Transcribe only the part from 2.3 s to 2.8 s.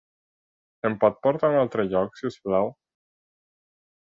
us plau?